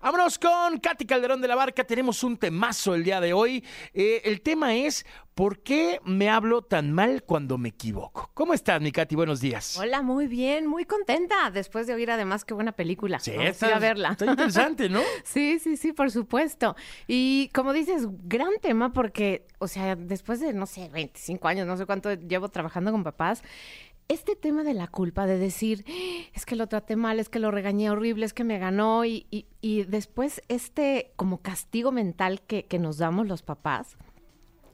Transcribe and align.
Vámonos 0.00 0.38
con 0.38 0.78
Katy 0.78 1.06
Calderón 1.06 1.40
de 1.40 1.48
la 1.48 1.56
Barca. 1.56 1.82
Tenemos 1.82 2.22
un 2.22 2.36
temazo 2.36 2.94
el 2.94 3.02
día 3.02 3.20
de 3.20 3.32
hoy. 3.32 3.64
Eh, 3.92 4.20
el 4.24 4.42
tema 4.42 4.74
es 4.76 5.04
¿Por 5.38 5.60
qué 5.60 6.00
me 6.04 6.28
hablo 6.28 6.62
tan 6.62 6.92
mal 6.92 7.22
cuando 7.22 7.58
me 7.58 7.68
equivoco? 7.68 8.28
¿Cómo 8.34 8.54
estás, 8.54 8.80
mi 8.80 8.90
Katy? 8.90 9.14
Buenos 9.14 9.40
días. 9.40 9.78
Hola, 9.78 10.02
muy 10.02 10.26
bien, 10.26 10.66
muy 10.66 10.84
contenta. 10.84 11.52
Después 11.52 11.86
de 11.86 11.94
oír 11.94 12.10
además 12.10 12.44
qué 12.44 12.54
buena 12.54 12.72
película. 12.72 13.20
Sí, 13.20 13.30
Vamos 13.30 13.46
a 13.46 13.50
está, 13.50 13.68
ir 13.68 13.74
a 13.74 13.78
verla. 13.78 14.08
está 14.10 14.26
interesante, 14.26 14.88
¿no? 14.88 15.00
Sí, 15.22 15.60
sí, 15.60 15.76
sí, 15.76 15.92
por 15.92 16.10
supuesto. 16.10 16.74
Y 17.06 17.50
como 17.54 17.72
dices, 17.72 18.08
gran 18.24 18.50
tema 18.60 18.92
porque, 18.92 19.46
o 19.60 19.68
sea, 19.68 19.94
después 19.94 20.40
de, 20.40 20.52
no 20.54 20.66
sé, 20.66 20.88
25 20.88 21.46
años, 21.46 21.68
no 21.68 21.76
sé 21.76 21.86
cuánto 21.86 22.12
llevo 22.14 22.48
trabajando 22.48 22.90
con 22.90 23.04
papás, 23.04 23.44
este 24.08 24.36
tema 24.36 24.64
de 24.64 24.74
la 24.74 24.88
culpa, 24.88 25.26
de 25.26 25.38
decir, 25.38 25.84
es 26.34 26.46
que 26.46 26.56
lo 26.56 26.66
traté 26.66 26.96
mal, 26.96 27.20
es 27.20 27.28
que 27.28 27.38
lo 27.38 27.50
regañé 27.50 27.90
horrible, 27.90 28.24
es 28.26 28.32
que 28.34 28.44
me 28.44 28.58
ganó, 28.58 29.04
y, 29.04 29.26
y- 29.30 29.46
y 29.60 29.84
después 29.84 30.42
este 30.48 31.12
como 31.16 31.38
castigo 31.42 31.92
mental 31.92 32.40
que, 32.42 32.64
que 32.64 32.78
nos 32.78 32.98
damos 32.98 33.26
los 33.28 33.42
papás, 33.42 33.96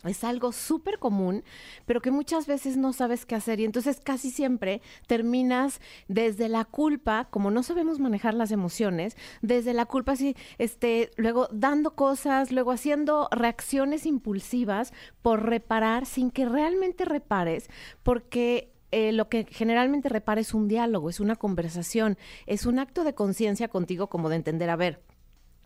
es 0.05 0.23
algo 0.23 0.53
súper 0.53 0.99
común, 0.99 1.45
pero 1.87 2.03
que 2.03 2.11
muchas 2.11 2.47
veces 2.47 2.77
no 2.77 2.93
sabes 2.93 3.25
qué 3.25 3.37
hacer 3.37 3.59
y 3.59 3.65
entonces 3.65 4.01
casi 4.05 4.31
siempre 4.31 4.83
terminas 5.07 5.81
desde 6.09 6.51
la 6.51 6.67
culpa, 6.67 7.29
como 7.31 7.51
no 7.51 7.63
sabemos 7.63 8.01
manejar 8.01 8.35
las 8.35 8.51
emociones, 8.51 9.17
desde 9.41 9.73
la 9.73 9.87
culpa 9.87 10.13
así, 10.13 10.37
este, 10.59 11.11
luego 11.17 11.49
dando 11.51 11.95
cosas, 11.95 12.53
luego 12.53 12.71
haciendo 12.73 13.29
reacciones 13.33 14.05
impulsivas 14.05 14.93
por 15.23 15.43
reparar 15.47 16.05
sin 16.05 16.31
que 16.31 16.45
realmente 16.45 17.07
repares, 17.07 17.71
porque 18.03 18.74
eh, 18.95 19.13
lo 19.13 19.29
que 19.29 19.47
generalmente 19.51 20.09
repara 20.09 20.41
es 20.41 20.55
un 20.55 20.69
diálogo, 20.69 21.11
es 21.11 21.21
una 21.21 21.37
conversación, 21.37 22.17
es 22.47 22.65
un 22.67 22.79
acto 22.79 23.05
de 23.05 23.15
conciencia 23.15 23.69
contigo 23.69 24.09
como 24.09 24.29
de 24.29 24.37
entender, 24.37 24.71
a 24.71 24.77
ver, 24.77 25.01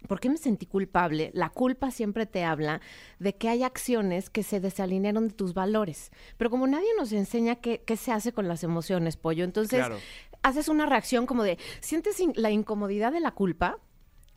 ¿Por 0.06 0.20
qué 0.20 0.30
me 0.30 0.37
sentí 0.37 0.64
culpable? 0.64 1.32
La 1.34 1.51
culpa 1.51 1.91
siempre 1.91 2.24
te 2.24 2.45
habla 2.45 2.80
de 3.18 3.34
que 3.34 3.48
hay 3.48 3.65
acciones 3.65 4.30
que 4.30 4.45
se 4.45 4.60
desalinearon 4.60 5.26
de 5.26 5.35
tus 5.35 5.54
valores. 5.54 6.12
Pero 6.37 6.51
como 6.51 6.68
nadie 6.68 6.87
nos 6.96 7.10
enseña 7.10 7.57
qué, 7.57 7.82
qué 7.85 7.96
se 7.96 8.12
hace 8.12 8.32
con 8.32 8.46
las 8.46 8.62
emociones, 8.62 9.16
pollo, 9.16 9.42
entonces 9.42 9.80
Claro. 9.80 9.96
haces 10.45 10.68
una 10.68 10.87
reacción 10.87 11.26
como 11.26 11.42
de, 11.42 11.59
sientes 11.80 12.20
in- 12.20 12.32
la 12.37 12.52
incomodidad 12.52 13.10
de 13.10 13.18
la 13.18 13.32
culpa, 13.32 13.80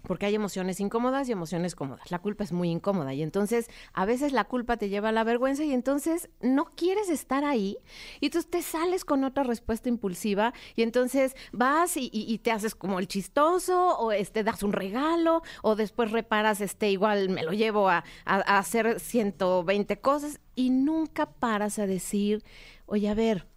porque 0.03 0.25
hay 0.25 0.35
emociones 0.35 0.79
incómodas 0.79 1.29
y 1.29 1.31
emociones 1.31 1.75
cómodas. 1.75 2.09
La 2.11 2.19
culpa 2.19 2.43
es 2.43 2.51
muy 2.51 2.69
incómoda 2.69 3.13
y 3.13 3.21
entonces 3.21 3.69
a 3.93 4.05
veces 4.05 4.33
la 4.33 4.45
culpa 4.45 4.77
te 4.77 4.89
lleva 4.89 5.09
a 5.09 5.11
la 5.11 5.23
vergüenza 5.23 5.63
y 5.63 5.73
entonces 5.73 6.29
no 6.41 6.65
quieres 6.75 7.09
estar 7.09 7.43
ahí 7.43 7.77
y 8.19 8.25
entonces 8.27 8.49
te 8.49 8.61
sales 8.61 9.05
con 9.05 9.23
otra 9.23 9.43
respuesta 9.43 9.89
impulsiva 9.89 10.53
y 10.75 10.81
entonces 10.83 11.35
vas 11.51 11.93
y, 11.95 12.39
te 12.43 12.51
haces 12.51 12.75
como 12.75 12.99
el 12.99 13.07
chistoso 13.07 13.97
o 13.99 14.11
este 14.11 14.43
das 14.43 14.63
un 14.63 14.73
regalo 14.73 15.43
o 15.61 15.75
después 15.75 16.11
reparas 16.11 16.61
este 16.61 16.89
igual 16.89 17.29
me 17.29 17.43
lo 17.43 17.51
llevo 17.51 17.89
a, 17.89 18.03
a- 18.25 18.55
a 18.55 18.57
hacer 18.57 18.99
120 18.99 19.99
cosas 19.99 20.39
y 20.55 20.69
nunca 20.69 21.31
paras 21.31 21.79
a 21.79 21.87
decir, 21.87 22.43
oye, 22.85 23.07
a 23.09 23.13
ver, 23.13 23.47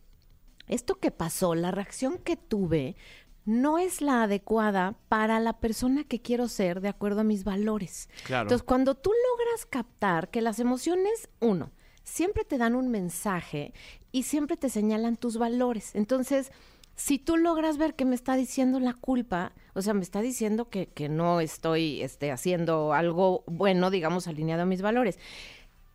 esto 0.66 0.94
que 0.94 1.10
pasó, 1.10 1.54
la 1.54 1.70
reacción 1.70 2.18
que 2.18 2.36
tuve, 2.36 2.96
no 3.44 3.78
es 3.78 4.00
la 4.00 4.22
adecuada 4.22 4.96
para 5.08 5.40
la 5.40 5.54
persona 5.54 6.04
que 6.04 6.20
quiero 6.20 6.48
ser 6.48 6.80
de 6.80 6.88
acuerdo 6.88 7.20
a 7.20 7.24
mis 7.24 7.44
valores. 7.44 8.08
Claro. 8.24 8.42
Entonces, 8.42 8.64
cuando 8.64 8.94
tú 8.94 9.10
logras 9.10 9.66
captar 9.66 10.30
que 10.30 10.40
las 10.40 10.58
emociones, 10.60 11.28
uno, 11.40 11.70
siempre 12.02 12.44
te 12.44 12.58
dan 12.58 12.74
un 12.74 12.88
mensaje 12.88 13.72
y 14.12 14.24
siempre 14.24 14.56
te 14.56 14.68
señalan 14.68 15.16
tus 15.16 15.36
valores. 15.36 15.94
Entonces, 15.94 16.52
si 16.96 17.18
tú 17.18 17.36
logras 17.36 17.76
ver 17.76 17.94
que 17.94 18.04
me 18.04 18.14
está 18.14 18.36
diciendo 18.36 18.80
la 18.80 18.94
culpa, 18.94 19.52
o 19.74 19.82
sea, 19.82 19.94
me 19.94 20.02
está 20.02 20.20
diciendo 20.20 20.68
que, 20.68 20.86
que 20.86 21.08
no 21.08 21.40
estoy 21.40 22.02
este, 22.02 22.30
haciendo 22.30 22.92
algo 22.92 23.42
bueno, 23.46 23.90
digamos, 23.90 24.28
alineado 24.28 24.62
a 24.62 24.66
mis 24.66 24.82
valores 24.82 25.18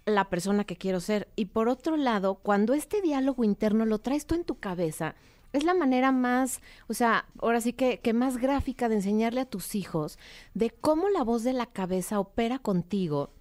la 0.05 0.29
persona 0.29 0.63
que 0.63 0.75
quiero 0.75 0.99
ser. 0.99 1.27
Y 1.35 1.45
por 1.45 1.69
otro 1.69 1.95
lado, 1.95 2.35
cuando 2.35 2.73
este 2.73 3.01
diálogo 3.01 3.43
interno 3.43 3.85
lo 3.85 3.99
traes 3.99 4.25
tú 4.25 4.35
en 4.35 4.43
tu 4.43 4.55
cabeza, 4.55 5.15
es 5.53 5.63
la 5.63 5.73
manera 5.73 6.11
más, 6.11 6.61
o 6.87 6.93
sea, 6.93 7.25
ahora 7.41 7.61
sí 7.61 7.73
que, 7.73 7.99
que 7.99 8.13
más 8.13 8.37
gráfica 8.37 8.89
de 8.89 8.95
enseñarle 8.95 9.41
a 9.41 9.45
tus 9.45 9.75
hijos 9.75 10.19
de 10.53 10.69
cómo 10.69 11.09
la 11.09 11.23
voz 11.23 11.43
de 11.43 11.53
la 11.53 11.65
cabeza 11.65 12.19
opera 12.19 12.59
contigo 12.59 13.31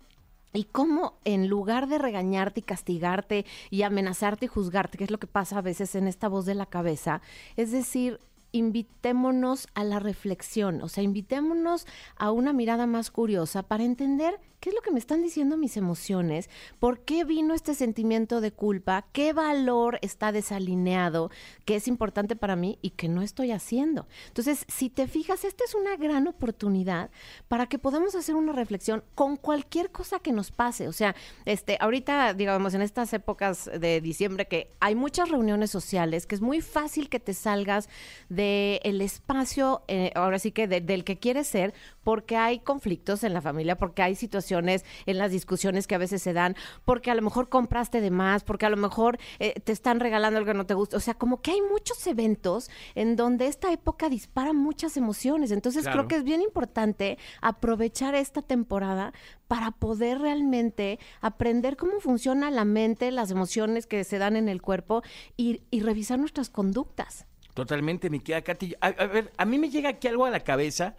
y 0.53 0.65
cómo 0.65 1.19
en 1.25 1.49
lugar 1.49 1.89
de 1.89 1.99
regañarte 1.99 2.61
y 2.61 2.63
castigarte 2.63 3.45
y 3.71 3.83
amenazarte 3.83 4.47
y 4.47 4.49
juzgarte, 4.49 4.99
que 4.99 5.05
es 5.05 5.11
lo 5.11 5.19
que 5.19 5.27
pasa 5.27 5.59
a 5.59 5.63
veces 5.63 5.95
en 5.95 6.09
esta 6.09 6.29
voz 6.29 6.47
de 6.47 6.55
la 6.55 6.67
cabeza, 6.67 7.21
es 7.57 7.71
decir, 7.71 8.21
invitémonos 8.53 9.69
a 9.75 9.85
la 9.85 9.99
reflexión, 9.99 10.83
o 10.83 10.89
sea, 10.89 11.03
invitémonos 11.05 11.87
a 12.17 12.31
una 12.31 12.53
mirada 12.53 12.87
más 12.87 13.11
curiosa 13.11 13.63
para 13.63 13.85
entender 13.85 14.41
qué 14.61 14.71
es 14.71 14.75
lo 14.75 14.83
que 14.83 14.91
me 14.91 14.99
están 14.99 15.23
diciendo 15.23 15.57
mis 15.57 15.77
emociones, 15.77 16.51
por 16.79 17.01
qué 17.01 17.25
vino 17.25 17.55
este 17.55 17.75
sentimiento 17.75 18.41
de 18.41 18.53
culpa, 18.53 19.07
qué 19.13 19.33
valor 19.33 19.99
está 20.03 20.33
desalineado, 20.33 21.31
que 21.65 21.77
es 21.77 21.89
importante 21.89 22.37
para 22.37 22.57
mí 22.57 22.79
y 22.83 22.91
que 22.91 23.09
no 23.09 23.23
estoy 23.23 23.53
haciendo. 23.53 24.07
Entonces, 24.29 24.65
si 24.69 24.91
te 24.91 25.07
fijas, 25.07 25.45
esta 25.45 25.65
es 25.65 25.75
una 25.75 25.97
gran 25.97 26.27
oportunidad 26.27 27.11
para 27.47 27.67
que 27.67 27.79
podamos 27.79 28.15
hacer 28.15 28.35
una 28.35 28.53
reflexión 28.53 29.05
con 29.15 29.37
cualquier 29.37 29.91
cosa 29.91 30.19
que 30.19 30.33
nos 30.33 30.51
pase. 30.51 30.89
O 30.89 30.93
sea, 30.93 31.15
este, 31.45 31.79
ahorita, 31.81 32.35
digamos, 32.35 32.75
en 32.75 32.83
estas 32.83 33.13
épocas 33.13 33.71
de 33.79 34.01
diciembre 34.01 34.47
que 34.47 34.73
hay 34.81 34.95
muchas 34.95 35.29
reuniones 35.29 35.71
sociales, 35.71 36.27
que 36.27 36.35
es 36.35 36.41
muy 36.41 36.61
fácil 36.61 37.09
que 37.09 37.21
te 37.21 37.35
salgas 37.35 37.89
del 38.38 38.81
el 38.84 39.00
espacio, 39.00 39.82
eh, 39.88 40.10
ahora 40.15 40.38
sí 40.38 40.53
que 40.53 40.66
de- 40.69 40.81
del 40.81 41.04
que 41.04 41.19
quieres 41.19 41.47
ser, 41.49 41.75
porque 42.04 42.37
hay 42.37 42.60
conflictos 42.60 43.22
en 43.25 43.34
la 43.34 43.43
familia, 43.43 43.76
porque 43.76 44.03
hay 44.03 44.15
situaciones 44.15 44.84
en 45.06 45.19
las 45.19 45.31
discusiones 45.31 45.87
que 45.87 45.94
a 45.94 45.99
veces 45.99 46.22
se 46.22 46.32
dan, 46.32 46.56
porque 46.84 47.10
a 47.10 47.15
lo 47.15 47.22
mejor 47.22 47.49
compraste 47.49 48.00
de 48.00 48.10
más, 48.10 48.44
porque 48.44 48.65
a 48.66 48.71
lo 48.71 48.76
mejor 48.76 49.19
eh, 49.41 49.54
te 49.60 49.72
están 49.72 50.00
regalando 50.00 50.38
algo 50.38 50.50
que 50.53 50.56
no 50.56 50.65
te 50.66 50.75
gusta. 50.75 50.97
O 50.97 51.00
sea, 51.00 51.15
como 51.15 51.43
que 51.43 51.50
hay 51.50 51.60
muchos 51.60 52.06
eventos 52.06 52.71
en 52.94 53.16
donde 53.16 53.47
esta 53.47 53.71
época 53.72 54.09
dispara 54.09 54.53
muchas 54.53 54.97
emociones. 54.97 55.50
Entonces 55.50 55.82
Claro. 55.82 55.99
creo 55.99 56.09
que 56.09 56.16
es 56.16 56.25
bien 56.25 56.41
importante 56.41 57.19
aprovechar 57.43 58.15
esta 58.15 58.41
temporada 58.43 59.12
para 59.49 59.70
poder 59.72 60.19
realmente 60.20 60.99
aprender 61.20 61.76
cómo 61.76 62.00
funciona 62.00 62.50
la 62.50 62.65
mente, 62.65 63.10
las 63.10 63.31
emociones 63.31 63.87
que 63.87 64.05
se 64.05 64.19
dan 64.19 64.37
en 64.37 64.49
el 64.49 64.62
cuerpo 64.62 65.03
y, 65.37 65.62
y 65.70 65.81
revisar 65.81 66.19
nuestras 66.19 66.50
conductas. 66.50 67.26
Totalmente, 67.59 68.09
mi 68.11 68.21
querida 68.21 68.43
Katy. 68.43 68.75
A, 68.81 68.87
a 68.87 69.07
ver, 69.07 69.33
a 69.37 69.45
mí 69.45 69.59
me 69.59 69.69
llega 69.71 69.89
aquí 69.91 70.09
algo 70.09 70.25
a 70.27 70.31
la 70.31 70.41
cabeza 70.41 70.95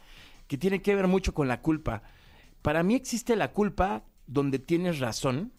que 0.48 0.58
tiene 0.58 0.82
que 0.82 0.94
ver 0.96 1.08
mucho 1.08 1.34
con 1.34 1.48
la 1.48 1.62
culpa. 1.62 2.04
Para 2.62 2.84
mí 2.84 2.96
existe 2.96 3.36
la 3.36 3.52
culpa 3.52 4.04
donde 4.28 4.60
tienes 4.60 5.00
razón 5.00 5.52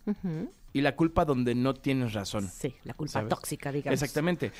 y 0.72 0.80
la 0.82 0.94
culpa 0.96 1.24
donde 1.24 1.54
no 1.54 1.74
tienes 1.74 2.12
razón. 2.12 2.48
Sí, 2.48 2.74
la 2.84 2.94
culpa 2.94 3.12
¿sabes? 3.12 3.30
tóxica, 3.30 3.72
digamos. 3.72 4.00
Exactamente. 4.00 4.52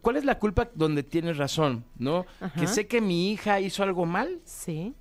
¿Cuál 0.00 0.16
es 0.16 0.24
la 0.24 0.38
culpa 0.38 0.70
donde 0.74 1.02
tienes 1.02 1.36
razón? 1.36 1.84
¿No? 1.98 2.24
Ajá. 2.40 2.58
Que 2.60 2.66
sé 2.66 2.86
que 2.86 3.00
mi 3.00 3.32
hija 3.32 3.60
hizo 3.60 3.82
algo 3.82 4.06
mal 4.06 4.40
Sí. 4.44 4.94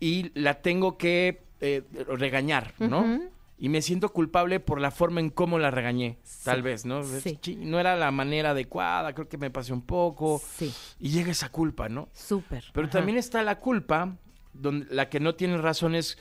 y 0.00 0.30
la 0.38 0.62
tengo 0.62 0.96
que 0.96 1.42
eh, 1.60 1.82
regañar, 2.08 2.74
¿no? 2.78 3.20
Y 3.56 3.68
me 3.68 3.82
siento 3.82 4.08
culpable 4.12 4.58
por 4.58 4.80
la 4.80 4.90
forma 4.90 5.20
en 5.20 5.30
cómo 5.30 5.58
la 5.60 5.70
regañé, 5.70 6.18
tal 6.42 6.62
vez, 6.62 6.84
¿no? 6.84 7.04
Sí. 7.04 7.38
No 7.58 7.78
era 7.78 7.94
la 7.96 8.10
manera 8.10 8.50
adecuada, 8.50 9.14
creo 9.14 9.28
que 9.28 9.38
me 9.38 9.50
pasé 9.50 9.72
un 9.72 9.82
poco. 9.82 10.42
Sí. 10.56 10.72
Y 10.98 11.10
llega 11.10 11.30
esa 11.30 11.50
culpa, 11.50 11.88
¿no? 11.88 12.08
Súper. 12.12 12.64
Pero 12.72 12.88
Ajá. 12.88 12.98
también 12.98 13.16
está 13.16 13.42
la 13.44 13.60
culpa, 13.60 14.16
donde 14.52 14.86
la 14.92 15.08
que 15.08 15.20
no 15.20 15.36
tiene 15.36 15.56
razón 15.56 15.94
es, 15.94 16.18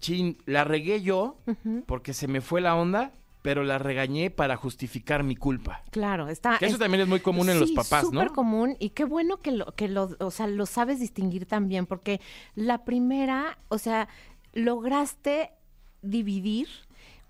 chin, 0.00 0.38
la 0.46 0.64
regué 0.64 1.02
yo 1.02 1.36
porque 1.86 2.14
se 2.14 2.26
me 2.28 2.40
fue 2.40 2.62
la 2.62 2.74
onda, 2.74 3.12
pero 3.42 3.62
la 3.62 3.78
regañé 3.78 4.30
para 4.30 4.56
justificar 4.56 5.22
mi 5.22 5.36
culpa. 5.36 5.82
Claro, 5.90 6.28
está. 6.28 6.56
Que 6.58 6.64
eso 6.66 6.76
es- 6.76 6.80
también 6.80 7.02
es 7.02 7.08
muy 7.08 7.20
común 7.20 7.50
en 7.50 7.60
los 7.60 7.72
papás, 7.72 8.04
¿no? 8.04 8.20
súper 8.20 8.28
común 8.32 8.76
y 8.78 8.90
qué 8.90 9.04
bueno 9.04 9.40
que 9.42 9.52
lo, 9.52 9.66
que 9.74 9.88
lo, 9.88 10.16
o 10.18 10.30
sea, 10.30 10.46
lo 10.46 10.64
sabes 10.66 10.98
distinguir 10.98 11.44
también, 11.46 11.84
porque 11.86 12.20
la 12.54 12.84
primera, 12.84 13.58
o 13.68 13.76
sea, 13.78 14.08
lograste 14.64 15.50
dividir. 16.02 16.68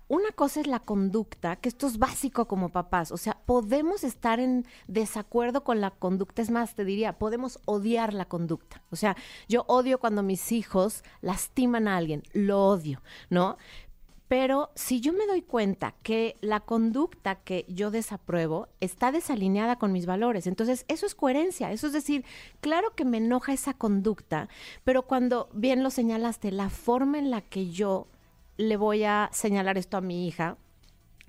Una 0.07 0.31
cosa 0.31 0.59
es 0.59 0.67
la 0.67 0.81
conducta, 0.81 1.55
que 1.55 1.69
esto 1.69 1.87
es 1.87 1.97
básico 1.97 2.45
como 2.45 2.67
papás, 2.67 3.13
o 3.13 3.17
sea, 3.17 3.37
podemos 3.45 4.03
estar 4.03 4.41
en 4.41 4.65
desacuerdo 4.87 5.63
con 5.63 5.79
la 5.79 5.91
conducta, 5.91 6.41
es 6.41 6.51
más, 6.51 6.75
te 6.75 6.83
diría, 6.83 7.17
podemos 7.17 7.59
odiar 7.63 8.13
la 8.13 8.25
conducta. 8.25 8.81
O 8.91 8.97
sea, 8.97 9.15
yo 9.47 9.63
odio 9.67 9.99
cuando 9.99 10.21
mis 10.21 10.51
hijos 10.51 11.05
lastiman 11.21 11.87
a 11.87 11.95
alguien, 11.95 12.23
lo 12.33 12.67
odio, 12.67 13.01
¿no? 13.29 13.57
Pero 14.31 14.69
si 14.75 15.01
yo 15.01 15.11
me 15.11 15.27
doy 15.27 15.41
cuenta 15.41 15.93
que 16.03 16.37
la 16.39 16.61
conducta 16.61 17.35
que 17.35 17.65
yo 17.67 17.91
desapruebo 17.91 18.69
está 18.79 19.11
desalineada 19.11 19.77
con 19.77 19.91
mis 19.91 20.05
valores, 20.05 20.47
entonces 20.47 20.85
eso 20.87 21.05
es 21.05 21.15
coherencia, 21.15 21.71
eso 21.73 21.87
es 21.87 21.93
decir, 21.93 22.23
claro 22.61 22.95
que 22.95 23.03
me 23.03 23.17
enoja 23.17 23.51
esa 23.51 23.73
conducta, 23.73 24.47
pero 24.85 25.01
cuando 25.01 25.49
bien 25.53 25.83
lo 25.83 25.89
señalaste, 25.89 26.51
la 26.51 26.69
forma 26.69 27.19
en 27.19 27.29
la 27.29 27.41
que 27.41 27.71
yo 27.71 28.07
le 28.61 28.77
voy 28.77 29.03
a 29.03 29.29
señalar 29.33 29.77
esto 29.77 29.97
a 29.97 30.01
mi 30.01 30.27
hija 30.27 30.57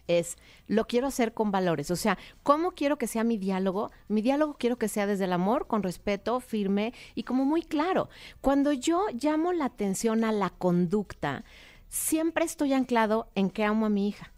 es 0.09 0.37
lo 0.67 0.87
quiero 0.87 1.07
hacer 1.07 1.33
con 1.33 1.51
valores. 1.51 1.91
O 1.91 1.97
sea, 1.97 2.19
¿cómo 2.43 2.73
quiero 2.73 2.99
que 2.99 3.07
sea 3.07 3.25
mi 3.25 3.39
diálogo? 3.39 3.91
Mi 4.09 4.23
diálogo 4.23 4.57
quiero 4.59 4.77
que 4.77 4.89
sea 4.89 5.07
desde 5.07 5.25
el 5.25 5.33
amor, 5.33 5.67
con 5.67 5.83
respeto, 5.83 6.41
firme 6.41 6.93
y 7.15 7.23
como 7.23 7.45
muy 7.45 7.63
claro. 7.63 8.09
Cuando 8.41 8.73
yo 8.73 9.07
llamo 9.21 9.53
la 9.53 9.67
atención 9.67 10.25
a 10.25 10.33
la 10.33 10.51
conducta, 10.51 11.45
siempre 11.89 12.45
estoy 12.45 12.73
anclado 12.73 13.29
en 13.35 13.51
que 13.51 13.65
amo 13.65 13.87
a 13.87 13.91
mi 13.91 14.09
hija. 14.09 14.33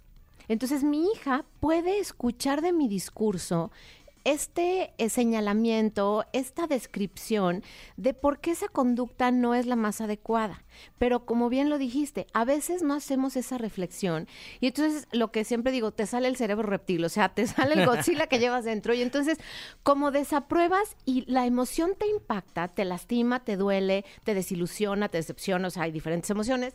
Entonces 0.49 0.85
mi 0.85 1.06
hija 1.11 1.44
puede 1.61 1.99
escuchar 1.99 2.61
de 2.61 2.73
mi 2.73 2.88
discurso 2.88 3.70
este 4.25 4.93
eh, 4.99 5.09
señalamiento, 5.11 6.25
esta 6.32 6.67
descripción 6.67 7.62
de 7.97 8.15
por 8.15 8.41
qué 8.41 8.53
esa 8.53 8.69
conducta 8.69 9.31
no 9.31 9.55
es 9.55 9.67
la 9.67 9.76
más 9.76 10.00
adecuada. 10.00 10.65
Pero 10.99 11.25
como 11.26 11.49
bien 11.49 11.71
lo 11.71 11.79
dijiste, 11.79 12.26
a 12.32 12.44
veces 12.44 12.82
no 12.82 12.94
hacemos 12.94 13.37
esa 13.37 13.59
reflexión 13.59 14.26
y 14.61 14.67
entonces 14.69 15.06
lo 15.12 15.31
que 15.31 15.44
siempre 15.44 15.73
digo, 15.73 15.93
te 15.93 16.06
sale 16.06 16.29
el 16.29 16.37
cerebro 16.37 16.67
reptil, 16.67 17.05
o 17.05 17.09
sea, 17.09 17.29
te 17.29 17.47
sale 17.47 17.75
el 17.75 17.87
Godzilla 17.87 18.26
que 18.26 18.38
llevas 18.38 18.65
dentro 18.65 18.94
y 18.94 19.03
entonces 19.03 19.38
como 19.82 20.11
desapruebas 20.11 20.97
y 21.05 21.31
la 21.31 21.47
emoción 21.47 21.93
te 21.99 22.09
impacta, 22.09 22.69
te 22.69 22.85
lastima, 22.85 23.44
te 23.44 23.56
duele, 23.56 24.05
te 24.25 24.35
desilusiona, 24.35 25.09
te 25.09 25.19
decepciona, 25.19 25.69
o 25.69 25.70
sea, 25.70 25.85
hay 25.85 25.93
diferentes 25.93 26.31
emociones 26.31 26.75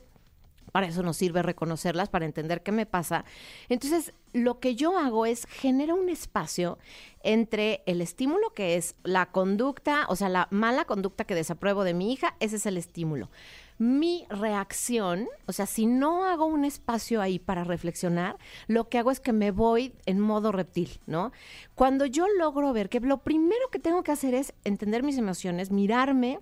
para 0.71 0.88
eso 0.88 1.04
nos 1.04 1.18
sirve 1.18 1.42
reconocerlas, 1.42 2.10
para 2.10 2.25
entender 2.25 2.63
qué 2.63 2.71
me 2.71 2.86
pasa. 2.86 3.25
Entonces, 3.69 4.13
lo 4.33 4.60
que 4.60 4.75
yo 4.75 4.98
hago 4.98 5.25
es 5.25 5.45
generar 5.45 5.98
un 5.98 6.10
espacio 6.10 6.77
entre 7.24 7.83
el 7.86 8.01
estímulo, 8.01 8.54
que 8.54 8.75
es 8.75 8.95
la 9.04 9.27
conducta, 9.27 10.06
o 10.07 10.16
sea, 10.16 10.30
la 10.30 10.48
mala 10.51 10.86
conducta 10.86 11.25
que 11.25 11.36
desapruebo 11.36 11.83
de 11.83 11.94
mi 11.94 12.13
hija, 12.13 12.36
ese 12.39 12.57
es 12.57 12.66
el 12.66 12.77
estímulo. 12.77 13.30
Mi 13.77 14.25
reacción, 14.30 15.27
o 15.45 15.54
sea, 15.54 15.66
si 15.66 15.86
no 15.86 16.25
hago 16.25 16.45
un 16.45 16.66
espacio 16.66 17.21
ahí 17.21 17.39
para 17.39 17.63
reflexionar, 17.63 18.38
lo 18.68 18.89
que 18.89 18.98
hago 18.98 19.10
es 19.10 19.19
que 19.19 19.33
me 19.33 19.51
voy 19.51 19.94
en 20.06 20.19
modo 20.19 20.51
reptil, 20.51 21.00
¿no? 21.07 21.31
Cuando 21.75 22.06
yo 22.06 22.27
logro 22.38 22.74
ver 22.74 22.89
que 22.89 23.00
lo 23.00 23.19
primero 23.19 23.69
que 23.71 23.80
tengo 23.80 24.04
que 24.04 24.12
hacer 24.12 24.33
es 24.33 24.54
entender 24.66 25.04
mis 25.04 25.18
emociones, 25.18 25.71
mirarme, 25.71 26.39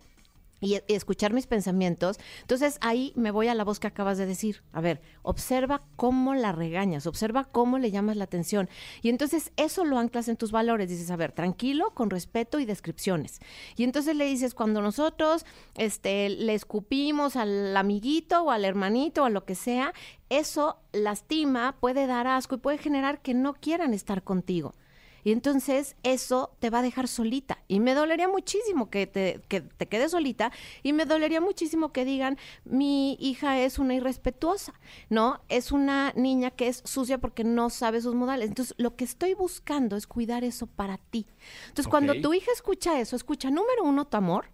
y, 0.60 0.80
escuchar 0.88 1.34
mis 1.34 1.48
pensamientos. 1.48 2.18
Entonces 2.42 2.78
ahí 2.82 3.14
me 3.16 3.32
voy 3.32 3.48
a 3.48 3.56
la 3.56 3.64
voz 3.64 3.80
que 3.80 3.88
acabas 3.88 4.18
de 4.18 4.26
decir. 4.26 4.64
A 4.72 4.82
ver, 4.82 5.02
observa 5.22 5.84
cómo 5.96 6.36
la 6.36 6.52
regañas, 6.52 7.08
observa 7.08 7.46
cómo 7.46 7.78
le 7.80 7.92
llamas 7.92 8.18
la 8.18 8.26
atención. 8.26 8.70
Y 9.02 9.10
entonces 9.10 9.52
eso 9.58 9.86
lo 9.86 9.98
anclas 9.98 10.28
en 10.28 10.38
tus 10.38 10.52
valores. 10.52 10.90
Dices, 10.90 11.12
a 11.12 11.16
ver, 11.16 11.32
tranquilo, 11.32 11.92
con 11.94 12.10
respeto 12.10 12.60
y 12.60 12.66
descripciones. 12.66 13.40
Y 13.76 13.84
entonces 13.84 14.16
le 14.16 14.26
dices, 14.26 14.54
cuando 14.54 14.82
nosotros 14.82 15.46
este, 15.76 16.30
le 16.30 16.54
escupimos 16.54 17.36
al 17.36 17.76
amiguito 17.76 18.44
o 18.44 18.52
al 18.52 18.66
hermanito 18.66 19.24
o 19.24 19.26
a 19.26 19.30
lo 19.30 19.46
que 19.46 19.56
sea, 19.56 19.94
eso 20.30 20.80
lastima, 20.92 21.78
puede 21.80 22.08
dar 22.08 22.28
asco 22.28 22.56
y 22.56 22.60
puede 22.60 22.78
generar 22.78 23.22
que 23.22 23.34
no 23.34 23.54
quieran 23.54 23.94
estar 23.94 24.24
contigo. 24.24 24.74
Y 25.24 25.32
entonces 25.32 25.96
eso 26.04 26.52
te 26.60 26.70
va 26.70 26.80
a 26.80 26.82
dejar 26.82 27.08
solita. 27.08 27.60
Y 27.68 27.80
me 27.80 27.94
dolería 27.94 28.28
muchísimo 28.28 28.90
que 28.90 29.08
te, 29.08 29.42
que 29.48 29.62
te 29.62 29.88
quedes 29.88 30.12
solita 30.12 30.52
y 30.84 30.94
me 30.94 31.06
dolería 31.06 31.42
muchísimo 31.42 31.92
que 31.92 32.06
digan, 32.06 32.38
mi 32.66 33.18
hija 33.20 33.60
es 33.60 33.80
una 33.80 33.96
irrespetuosa, 33.96 34.74
¿no? 35.10 35.42
Es 35.50 35.72
una 35.72 36.14
niña 36.16 36.52
que 36.52 36.68
es 36.68 36.82
sucia 36.86 37.18
porque 37.18 37.44
no 37.44 37.70
sabe 37.70 38.02
sus 38.02 38.16
modales. 38.16 38.50
Entonces 38.50 38.76
lo 38.78 38.96
que 38.96 39.04
estoy 39.04 39.34
buscando 39.34 39.96
es 39.96 40.08
cuidar 40.08 40.44
eso 40.44 40.68
para 40.68 40.98
ti. 40.98 41.28
Entonces 41.68 41.88
cuando 41.88 42.20
tu 42.22 42.34
hija 42.34 42.52
escucha 42.54 43.00
eso, 43.00 43.16
escucha 43.16 43.50
número 43.50 43.84
uno 43.84 44.06
tu 44.06 44.18
amor 44.18 44.46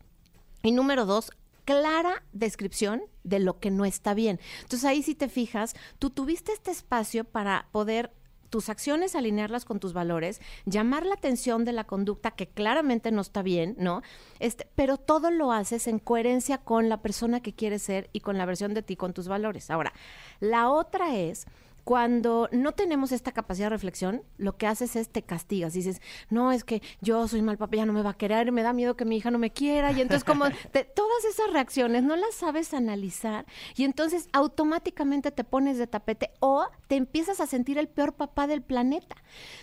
y 0.64 0.72
número 0.72 1.06
dos 1.06 1.32
clara 1.66 2.24
descripción 2.34 3.04
de 3.24 3.40
lo 3.40 3.60
que 3.60 3.72
no 3.72 3.86
está 3.86 4.14
bien. 4.14 4.40
Entonces 4.62 4.86
ahí 4.86 5.04
si 5.04 5.16
te 5.16 5.30
fijas, 5.30 5.76
tú 6.00 6.10
tuviste 6.10 6.52
este 6.52 6.72
espacio 6.72 7.24
para 7.24 7.68
poder 7.72 8.12
tus 8.54 8.70
acciones 8.70 9.16
alinearlas 9.16 9.66
con 9.66 9.80
tus 9.80 9.94
valores, 9.94 10.40
llamar 10.66 11.08
la 11.08 11.16
atención 11.16 11.66
de 11.66 11.72
la 11.72 11.86
conducta 11.86 12.30
que 12.30 12.46
claramente 12.46 13.10
no 13.10 13.20
está 13.20 13.42
bien, 13.42 13.76
¿no? 13.80 14.04
Este, 14.40 14.68
pero 14.76 14.98
todo 14.98 15.32
lo 15.32 15.52
haces 15.52 15.88
en 15.88 15.98
coherencia 15.98 16.60
con 16.60 16.88
la 16.88 17.02
persona 17.02 17.42
que 17.42 17.56
quieres 17.56 17.82
ser 17.82 18.12
y 18.14 18.20
con 18.20 18.38
la 18.38 18.46
versión 18.46 18.76
de 18.76 18.84
ti, 18.84 18.96
con 18.96 19.12
tus 19.12 19.28
valores. 19.28 19.72
Ahora, 19.72 19.92
la 20.40 20.70
otra 20.70 21.16
es 21.16 21.48
cuando 21.84 22.48
no 22.52 22.72
tenemos 22.72 23.12
esta 23.12 23.34
capacidad 23.34 23.66
de 23.66 23.72
reflexión, 23.72 24.24
lo 24.38 24.58
que 24.58 24.68
haces 24.68 24.96
es 24.96 25.10
te 25.10 25.22
castigas. 25.22 25.74
Dices, 25.74 26.02
no, 26.30 26.52
es 26.52 26.64
que 26.64 26.82
yo 27.02 27.28
soy 27.28 27.42
mal 27.42 27.58
papá, 27.58 27.76
ya 27.78 27.86
no 27.86 27.94
me 27.94 28.02
va 28.02 28.12
a 28.12 28.18
querer, 28.18 28.52
me 28.52 28.64
da 28.64 28.72
miedo 28.72 28.96
que 28.96 29.04
mi 29.04 29.18
hija 29.18 29.32
no 29.32 29.38
me 29.40 29.52
quiera. 29.52 29.92
Y 29.92 30.00
entonces, 30.02 30.24
como 30.24 30.46
todas 30.96 31.26
esas 31.30 31.52
reacciones 31.52 32.04
no 32.04 32.16
las 32.16 32.36
sabes 32.36 32.74
analizar 32.74 33.46
y 33.76 33.84
entonces 33.84 34.30
automáticamente 34.32 35.32
te 35.32 35.44
pones 35.44 35.78
de 35.78 35.88
tapete 35.88 36.32
o 36.40 36.68
te 36.88 36.96
empiezas 36.96 37.42
a 37.42 37.48
sentir 37.48 37.78
el 37.78 37.90
peor 37.90 38.14
papá 38.14 38.48
del 38.48 38.62
planeta. 38.62 39.16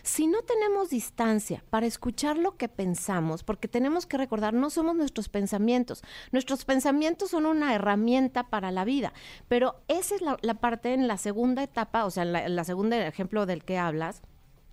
Si 0.03 0.27
no 0.27 0.43
tenemos 0.43 0.91
distancia 0.91 1.65
para 1.71 1.87
escuchar 1.87 2.37
lo 2.37 2.57
que 2.57 2.69
pensamos, 2.69 3.45
porque 3.45 3.69
tenemos 3.69 4.07
que 4.07 4.19
recordar, 4.19 4.53
no 4.53 4.69
somos 4.69 4.95
nuestros 4.95 5.29
pensamientos. 5.29 6.03
Nuestros 6.33 6.65
pensamientos 6.65 7.31
son 7.31 7.47
una 7.47 7.75
herramienta 7.75 8.49
para 8.49 8.71
la 8.71 8.85
vida, 8.85 9.13
pero 9.49 9.77
esa 9.89 10.15
es 10.15 10.21
la, 10.21 10.37
la 10.43 10.55
parte 10.55 10.93
en 10.93 11.09
la 11.09 11.17
segunda 11.17 11.63
etapa 11.63 12.05
o 12.11 12.13
sea, 12.13 12.25
la, 12.25 12.65
segunda 12.65 13.07
ejemplo 13.07 13.47
del 13.47 13.63
que 13.63 13.79
hablas, 13.79 14.21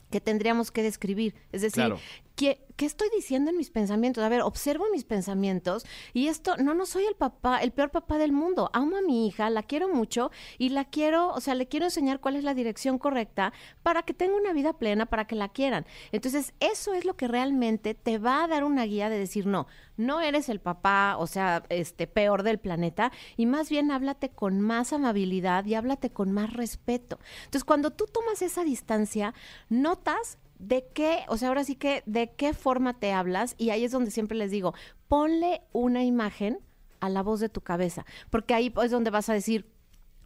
que 0.09 0.19
tendríamos 0.19 0.71
que 0.71 0.81
describir. 0.81 1.35
Es 1.51 1.61
decir, 1.61 1.93
¿qué, 2.37 2.63
estoy 2.77 3.09
diciendo 3.13 3.49
en 3.49 3.57
mis 3.57 3.71
pensamientos? 3.71 4.23
A 4.23 4.29
ver, 4.29 4.41
observo 4.41 4.85
mis 4.91 5.03
pensamientos 5.03 5.85
y 6.13 6.27
esto, 6.27 6.55
no, 6.57 6.75
no 6.75 6.85
soy 6.85 7.05
el 7.05 7.15
papá, 7.15 7.57
el 7.57 7.71
peor 7.71 7.89
papá 7.89 8.17
del 8.17 8.31
mundo. 8.31 8.69
Amo 8.73 8.95
a 8.97 9.01
mi 9.01 9.27
hija, 9.27 9.49
la 9.49 9.63
quiero 9.63 9.89
mucho 9.89 10.31
y 10.57 10.69
la 10.69 10.85
quiero, 10.85 11.29
o 11.29 11.41
sea, 11.41 11.55
le 11.55 11.67
quiero 11.67 11.87
enseñar 11.87 12.19
cuál 12.19 12.35
es 12.35 12.43
la 12.43 12.53
dirección 12.53 12.99
correcta 12.99 13.51
para 13.81 14.03
que 14.03 14.13
tenga 14.13 14.37
una 14.37 14.53
vida 14.53 14.73
plena, 14.73 15.07
para 15.07 15.25
que 15.25 15.35
la 15.35 15.49
quieran. 15.49 15.85
Entonces, 16.11 16.53
eso 16.59 16.93
es 16.93 17.03
lo 17.03 17.17
que 17.17 17.27
realmente 17.27 17.95
te 17.95 18.19
va 18.19 18.43
a 18.43 18.47
dar 18.47 18.63
una 18.63 18.85
guía 18.85 19.09
de 19.09 19.17
decir, 19.17 19.47
no, 19.47 19.67
no 19.97 20.21
eres 20.21 20.47
el 20.47 20.59
papá, 20.59 21.17
o 21.17 21.25
sea, 21.25 21.63
este 21.69 22.05
peor 22.05 22.43
del 22.43 22.59
planeta 22.59 23.11
y 23.35 23.47
más 23.47 23.69
bien 23.69 23.89
háblate 23.89 24.29
con 24.29 24.61
más 24.61 24.93
amabilidad 24.93 25.65
y 25.65 25.73
háblate 25.73 26.11
con 26.11 26.31
más 26.31 26.53
respeto. 26.53 27.19
Entonces, 27.39 27.63
cuando 27.63 27.89
tú 27.89 28.05
tomas 28.05 28.43
esa 28.43 28.63
distancia, 28.63 29.33
notas 29.69 30.37
de 30.59 30.87
qué, 30.93 31.19
o 31.27 31.37
sea, 31.37 31.49
ahora 31.49 31.63
sí 31.63 31.75
que 31.75 32.03
de 32.05 32.31
qué 32.31 32.53
forma 32.53 32.99
te 32.99 33.11
hablas 33.13 33.55
y 33.57 33.69
ahí 33.69 33.83
es 33.83 33.91
donde 33.91 34.11
siempre 34.11 34.37
les 34.37 34.51
digo, 34.51 34.73
ponle 35.07 35.61
una 35.71 36.03
imagen 36.03 36.59
a 36.99 37.09
la 37.09 37.21
voz 37.21 37.39
de 37.39 37.49
tu 37.49 37.61
cabeza, 37.61 38.05
porque 38.29 38.53
ahí 38.53 38.73
es 38.83 38.91
donde 38.91 39.11
vas 39.11 39.29
a 39.29 39.33
decir, 39.33 39.65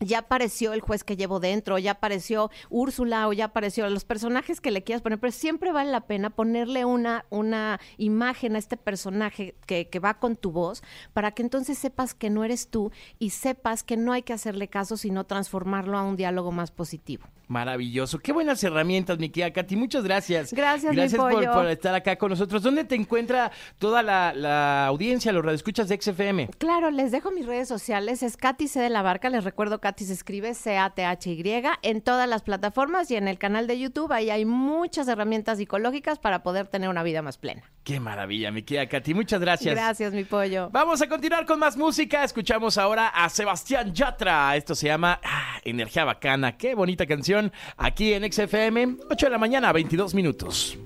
ya 0.01 0.19
apareció 0.19 0.73
el 0.73 0.81
juez 0.81 1.03
que 1.03 1.15
llevo 1.15 1.39
dentro, 1.39 1.77
ya 1.77 1.91
apareció 1.91 2.49
Úrsula 2.69 3.27
o 3.27 3.33
ya 3.33 3.45
apareció 3.45 3.87
los 3.89 4.03
personajes 4.03 4.59
que 4.59 4.71
le 4.71 4.83
quieras 4.83 5.01
poner, 5.01 5.19
pero 5.19 5.31
siempre 5.31 5.71
vale 5.71 5.91
la 5.91 6.07
pena 6.07 6.31
ponerle 6.31 6.85
una, 6.85 7.25
una 7.29 7.79
imagen 7.97 8.55
a 8.55 8.59
este 8.59 8.77
personaje 8.77 9.55
que, 9.67 9.89
que 9.89 9.99
va 9.99 10.15
con 10.15 10.35
tu 10.35 10.51
voz 10.51 10.81
para 11.13 11.31
que 11.31 11.43
entonces 11.43 11.77
sepas 11.77 12.13
que 12.13 12.29
no 12.29 12.43
eres 12.43 12.69
tú 12.69 12.91
y 13.19 13.29
sepas 13.29 13.83
que 13.83 13.97
no 13.97 14.11
hay 14.11 14.23
que 14.23 14.33
hacerle 14.33 14.67
caso, 14.67 14.97
sino 14.97 15.25
transformarlo 15.25 15.97
a 15.97 16.03
un 16.03 16.15
diálogo 16.15 16.51
más 16.51 16.71
positivo. 16.71 17.25
Maravilloso. 17.51 18.17
Qué 18.19 18.31
buenas 18.31 18.63
herramientas, 18.63 19.19
mi 19.19 19.29
querida 19.29 19.51
Katy. 19.51 19.75
Muchas 19.75 20.05
gracias. 20.05 20.53
Gracias, 20.53 20.95
Gracias 20.95 21.11
mi 21.11 21.17
por, 21.17 21.33
pollo. 21.33 21.51
por 21.51 21.67
estar 21.67 21.93
acá 21.93 22.15
con 22.15 22.29
nosotros. 22.29 22.63
¿Dónde 22.63 22.85
te 22.85 22.95
encuentra 22.95 23.51
toda 23.77 24.01
la, 24.01 24.31
la 24.33 24.85
audiencia, 24.85 25.33
los 25.33 25.43
radioescuchas 25.43 25.89
de 25.89 26.01
XFM? 26.01 26.47
Claro, 26.57 26.91
les 26.91 27.11
dejo 27.11 27.29
mis 27.29 27.45
redes 27.45 27.67
sociales. 27.67 28.23
Es 28.23 28.37
Katy 28.37 28.69
C 28.69 28.79
de 28.79 28.89
la 28.89 29.01
Barca. 29.01 29.29
Les 29.29 29.43
recuerdo, 29.43 29.81
Katy 29.81 30.05
se 30.05 30.13
escribe 30.13 30.53
C-A-T-H-Y 30.53 31.63
en 31.81 32.01
todas 32.01 32.29
las 32.29 32.41
plataformas 32.41 33.11
y 33.11 33.17
en 33.17 33.27
el 33.27 33.37
canal 33.37 33.67
de 33.67 33.77
YouTube. 33.77 34.13
Ahí 34.13 34.29
hay 34.29 34.45
muchas 34.45 35.09
herramientas 35.09 35.57
psicológicas 35.57 36.19
para 36.19 36.43
poder 36.43 36.67
tener 36.67 36.87
una 36.87 37.03
vida 37.03 37.21
más 37.21 37.37
plena. 37.37 37.63
Qué 37.83 37.99
maravilla, 37.99 38.51
mi 38.51 38.63
querida 38.63 38.87
Katy. 38.87 39.13
Muchas 39.13 39.41
gracias. 39.41 39.75
Gracias, 39.75 40.13
mi 40.13 40.23
pollo. 40.23 40.69
Vamos 40.71 41.01
a 41.01 41.09
continuar 41.09 41.45
con 41.45 41.59
más 41.59 41.75
música. 41.75 42.23
Escuchamos 42.23 42.77
ahora 42.77 43.09
a 43.09 43.27
Sebastián 43.27 43.93
Yatra. 43.93 44.55
Esto 44.55 44.73
se 44.73 44.87
llama 44.87 45.19
ah, 45.21 45.59
Energía 45.65 46.05
Bacana. 46.05 46.55
Qué 46.55 46.75
bonita 46.75 47.05
canción. 47.05 47.40
Aquí 47.77 48.13
en 48.13 48.31
XFM, 48.31 48.97
8 49.09 49.25
de 49.25 49.31
la 49.31 49.37
mañana, 49.37 49.71
22 49.71 50.13
minutos. 50.13 50.77